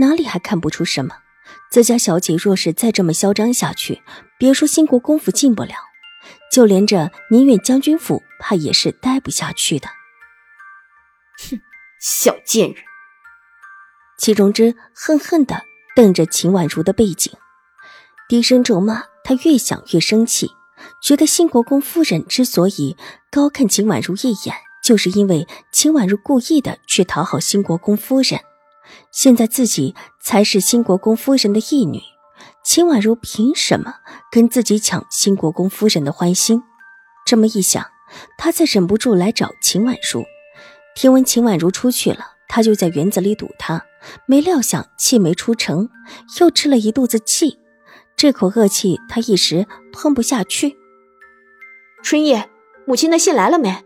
[0.00, 1.14] 哪里还看不出什么？
[1.70, 4.02] 自家小姐若是再这么嚣张下去，
[4.38, 5.74] 别说兴国公府进不了，
[6.50, 9.88] 就连这宁远将军府，怕也是待不下去的。
[11.48, 11.60] 哼，
[12.00, 12.82] 小贱人！
[14.18, 15.62] 祁荣之恨恨的
[15.94, 17.32] 瞪着秦婉如的背景，
[18.28, 19.04] 低声咒骂。
[19.22, 20.50] 他越想越生气，
[21.02, 22.96] 觉得兴国公夫人之所以
[23.30, 28.40] 高看秦婉如一眼，就是因为秦婉如故意的去讨好兴国公夫人。
[29.12, 32.00] 现在自己才是新国公夫人的义女，
[32.64, 33.94] 秦婉如凭什么
[34.30, 36.62] 跟自己抢新国公夫人的欢心？
[37.26, 37.86] 这么一想，
[38.38, 40.24] 他才忍不住来找秦婉如。
[40.94, 43.84] 听闻秦婉如出去了，他就在园子里堵她。
[44.26, 45.90] 没料想气没出成，
[46.40, 47.58] 又吃了一肚子气。
[48.16, 50.76] 这口恶气他一时吞不下去。
[52.02, 52.48] 春叶，
[52.86, 53.84] 母亲的信来了没？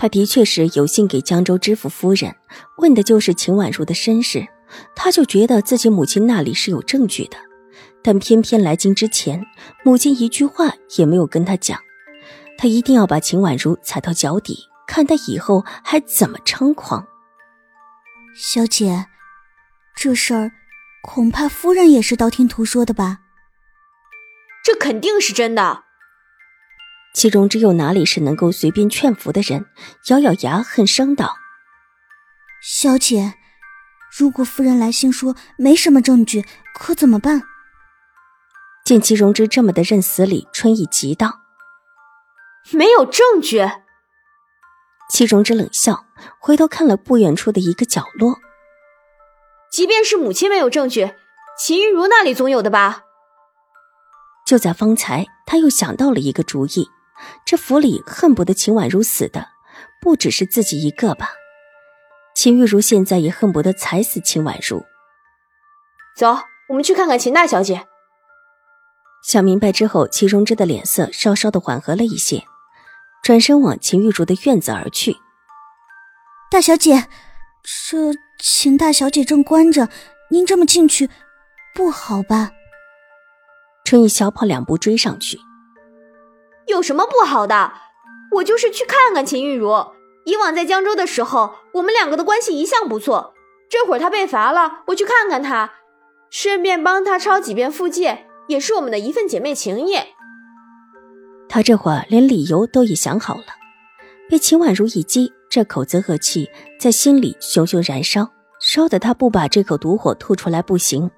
[0.00, 2.34] 他的确是有幸给江州知府夫人，
[2.78, 4.48] 问的就是秦婉如的身世。
[4.96, 7.36] 他就觉得自己母亲那里是有证据的，
[8.02, 9.44] 但偏偏来京之前，
[9.84, 11.78] 母亲一句话也没有跟他讲。
[12.56, 17.06] 他一定要把秦婉如踩到脚底，看他以后还怎么猖狂。
[18.34, 19.04] 小姐，
[19.94, 20.50] 这事儿
[21.02, 23.18] 恐怕夫人也是道听途说的吧？
[24.64, 25.89] 这肯定是真的。
[27.12, 29.66] 其中只有哪里是能够随便劝服的人？
[30.08, 31.36] 咬咬牙，恨声道
[32.62, 33.34] ：“小姐，
[34.16, 36.44] 如果夫人来信说没什么证据，
[36.74, 37.42] 可怎么办？”
[38.84, 41.40] 见齐荣之这么的认死理，春意急道
[42.70, 43.68] ：“没有证据。”
[45.10, 46.06] 齐荣之冷笑，
[46.38, 48.38] 回头看了不远处的一个角落
[49.70, 51.12] ：“即便是母亲没有证据，
[51.58, 53.02] 秦玉茹那里总有的吧？”
[54.46, 56.88] 就在方才，他又想到了一个主意。
[57.44, 59.48] 这府里恨不得秦婉如死的，
[60.00, 61.30] 不只是自己一个吧？
[62.34, 64.84] 秦玉茹现在也恨不得踩死秦婉如。
[66.16, 66.38] 走，
[66.68, 67.86] 我们去看看秦大小姐。
[69.22, 72.44] 想明白之后，齐荣之的脸色稍稍的缓和了一些，
[73.22, 75.16] 转身往秦玉茹的院子而去。
[76.50, 77.06] 大小姐，
[77.90, 79.88] 这秦大小姐正关着，
[80.30, 81.10] 您这么进去，
[81.74, 82.52] 不好吧？
[83.84, 85.38] 春意小跑两步追上去。
[86.70, 87.72] 有什么不好的？
[88.36, 89.74] 我就是去看看秦玉茹。
[90.24, 93.34] 以往在江州的时候，我们两个的关系一向不错。
[93.68, 95.72] 这会儿她被罚了，我去看看她，
[96.30, 99.96] 顺便帮她抄几遍复诫，也是我们的一份姐妹情谊。
[101.48, 103.44] 他这会儿连理由都已想好了。
[104.28, 106.48] 被秦婉如一击，这口子恶气
[106.78, 108.28] 在心里熊熊燃烧，
[108.60, 111.10] 烧得他不把这口毒火吐出来不行。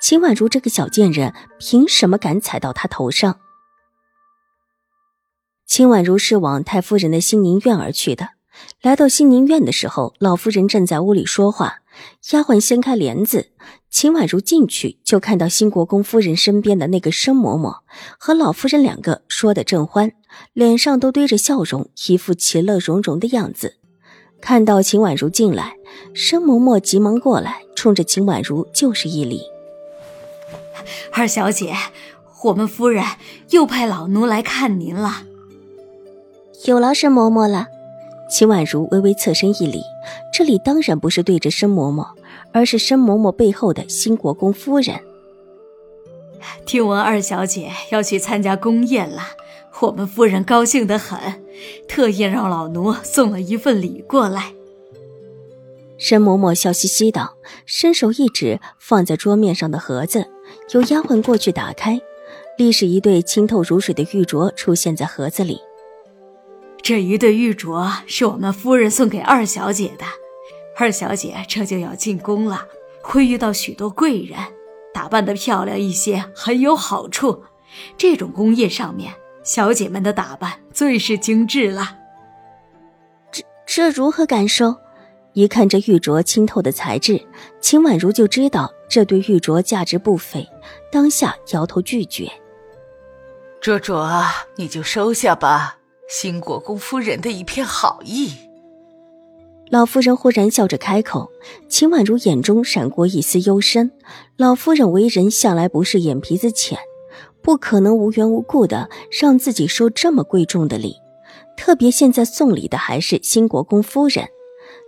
[0.00, 3.40] 秦婉如这个小贱人，凭什么敢踩到他头上？
[5.70, 8.30] 秦婉如是往太夫人的新宁院而去的。
[8.82, 11.76] 来到新宁院的时候，老夫人正在屋里说话。
[12.32, 13.50] 丫鬟掀开帘子，
[13.88, 17.82] 秦婉如进去就看到新国公夫人身边的那个申嬷嬷
[18.18, 20.10] 和老夫人两个说的正欢，
[20.52, 23.76] 脸上都堆着笑容，一副其乐融融的样子。
[24.40, 25.76] 看到秦婉如进来，
[26.12, 29.42] 申嬷嬷急忙过来，冲着秦婉如就是一礼
[31.14, 31.76] ：“二小姐，
[32.46, 33.04] 我们夫人
[33.50, 35.26] 又派老奴来看您了。”
[36.66, 37.68] 有劳申嬷嬷了，
[38.28, 39.82] 秦婉如微微侧身一礼。
[40.30, 42.08] 这里当然不是对着申嬷嬷，
[42.52, 45.00] 而是申嬷嬷背后的新国公夫人。
[46.66, 49.22] 听闻二小姐要去参加宫宴了，
[49.80, 51.18] 我们夫人高兴得很，
[51.88, 54.52] 特意让老奴送了一份礼过来。
[55.96, 60.26] 申嬷嬷笑嘻嘻道，伸手一指放在桌面上的盒子，
[60.72, 61.98] 由丫鬟过去打开，
[62.58, 65.58] 立时一对清透如水的玉镯出现在盒子里。
[66.82, 70.04] 这一对玉镯是我们夫人送给二小姐的，
[70.76, 72.66] 二小姐这就要进宫了，
[73.02, 74.38] 会遇到许多贵人，
[74.92, 77.44] 打扮的漂亮一些很有好处。
[77.96, 79.12] 这种宫宴上面，
[79.44, 81.96] 小姐们的打扮最是精致了。
[83.30, 84.74] 这这如何感受？
[85.34, 87.24] 一看这玉镯清透的材质，
[87.60, 90.48] 秦婉如就知道这对玉镯价值不菲，
[90.90, 92.28] 当下摇头拒绝。
[93.60, 94.24] 这镯
[94.56, 95.76] 你就收下吧。
[96.10, 98.32] 新国公夫人的一片好意，
[99.70, 101.30] 老夫人忽然笑着开口，
[101.68, 103.92] 秦婉如眼中闪过一丝幽深。
[104.36, 106.76] 老夫人为人向来不是眼皮子浅，
[107.40, 108.90] 不可能无缘无故的
[109.20, 110.96] 让自己收这么贵重的礼，
[111.56, 114.26] 特别现在送礼的还是新国公夫人。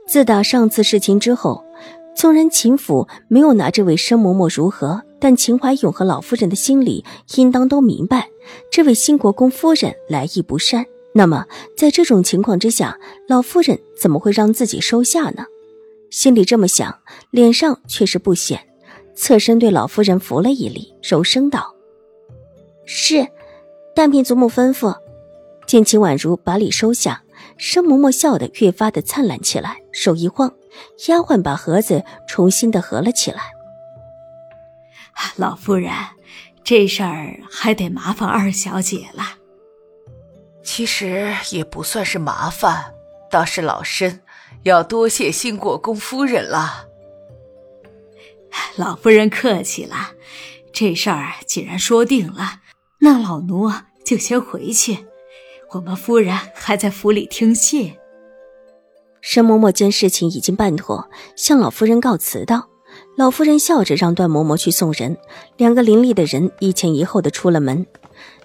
[0.08, 1.64] 自打上次事情之后，
[2.16, 7.04] 纵然秦府没有拿这位申嬷嬷如何，但秦怀勇和老夫人的心里
[7.36, 8.28] 应当都明白，
[8.72, 10.84] 这位新国公夫人来意不善。
[11.14, 12.98] 那么，在这种情况之下，
[13.28, 15.44] 老夫人怎么会让自己收下呢？
[16.10, 16.98] 心里这么想，
[17.30, 18.66] 脸上却是不显，
[19.14, 21.74] 侧身对老夫人扶了一礼，柔声道
[22.86, 23.26] ：“是，
[23.94, 24.96] 但凭祖母吩咐。”
[25.66, 27.22] 见秦婉如把礼收下，
[27.56, 30.52] 生嬷嬷笑得越发的灿烂起来，手一晃，
[31.08, 33.40] 丫鬟把盒子重新的合了起来。
[35.36, 35.92] 老夫人，
[36.64, 39.41] 这事儿还得麻烦二小姐了。
[40.62, 42.94] 其实也不算是麻烦，
[43.30, 44.20] 倒是老身
[44.62, 46.86] 要多谢新国公夫人了。
[48.76, 50.12] 老夫人客气了，
[50.72, 52.60] 这事儿既然说定了，
[53.00, 53.70] 那老奴
[54.04, 55.06] 就先回去。
[55.72, 57.96] 我们夫人还在府里听信。
[59.20, 62.68] 申嬷嬷见事情已经办妥，向老夫人告辞道
[63.16, 65.16] ：“老夫人笑着让段嬷嬷去送人。”
[65.56, 67.86] 两个伶俐的人一前一后的出了门。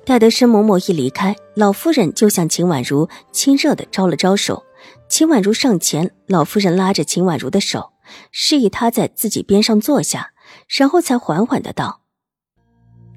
[0.08, 4.64] 待得申嬷嬷一离开，老夫人就向秦婉如亲热的招了招手。
[5.10, 7.92] 秦婉如上前，老夫人拉着秦婉如的手，
[8.32, 10.32] 示意她在自己边上坐下，
[10.70, 12.04] 然后才缓缓的道：“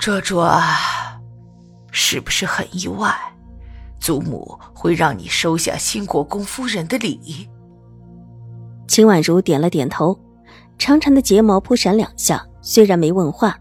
[0.00, 0.60] 卓卓，
[1.92, 3.16] 是不是很意外？
[4.00, 7.48] 祖母会让你收下新国公夫人的礼？”
[8.88, 10.18] 秦婉如点了点头，
[10.76, 13.56] 长长的睫毛扑闪两下，虽然没问话。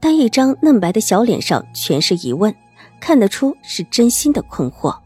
[0.00, 2.54] 但一张嫩白的小脸上全是疑问，
[3.00, 4.96] 看得出是真心的困惑。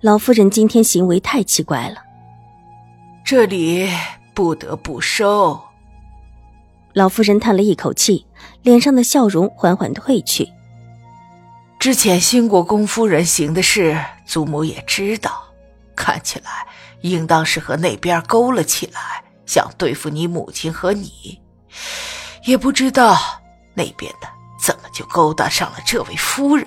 [0.00, 1.96] 老夫人今天行为太奇怪了，
[3.22, 3.88] 这里
[4.32, 5.60] 不得不收。
[6.94, 8.26] 老夫人叹了一口气，
[8.62, 10.48] 脸上的笑容缓缓褪去。
[11.78, 15.44] 之前兴国公夫人行的事，祖母也知道，
[15.94, 16.66] 看起来
[17.02, 21.40] 应当是和那边勾了起来，想对付你母亲和你，
[22.44, 23.39] 也不知道。
[23.74, 24.28] 那边的
[24.60, 26.66] 怎么就勾搭上了这位夫人？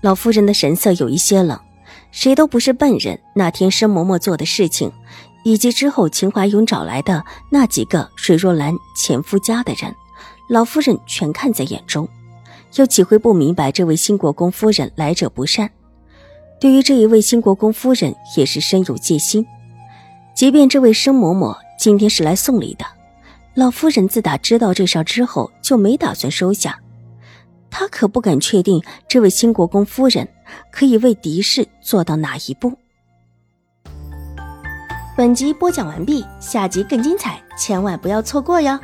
[0.00, 1.58] 老夫人的神色有一些冷。
[2.12, 3.18] 谁都不是笨人。
[3.34, 4.90] 那天申嬷嬷做的事情，
[5.44, 9.94] 以及之后秦怀勇找来的那几个水若兰前夫家的人，
[10.48, 12.08] 老夫人全看在眼中。
[12.76, 15.68] 又岂会不明白这位新国公夫人来者不善？
[16.58, 19.46] 对于这一位新国公夫人，也是深有戒心。
[20.34, 22.86] 即便这位申嬷嬷今天是来送礼的。
[23.56, 26.78] 老夫人自打知道这事儿之后，就没打算收下。
[27.70, 30.28] 她可不敢确定这位新国公夫人
[30.70, 32.76] 可以为狄氏做到哪一步。
[35.16, 38.78] 本集播讲完毕，下集更精彩，千万不要错过哟。